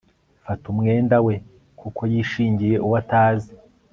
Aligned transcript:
fata 0.43 0.65
umwenda 0.73 1.15
we, 1.25 1.35
kuko 1.79 2.01
yishingiye 2.11 2.75
uwo 2.85 2.95
atazi 3.01 3.51